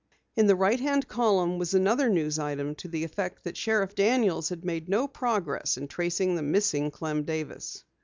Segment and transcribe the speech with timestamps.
[0.35, 4.49] In the right hand column was another news item to the effect that Sheriff Daniels
[4.49, 7.83] had made no progress in tracing the missing Clem Davis.